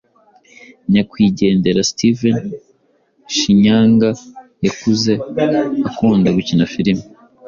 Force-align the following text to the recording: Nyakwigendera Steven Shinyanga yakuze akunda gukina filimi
Nyakwigendera 0.91 1.87
Steven 1.91 2.37
Shinyanga 3.37 4.09
yakuze 4.65 5.11
akunda 5.87 6.29
gukina 6.37 6.63
filimi 6.73 7.03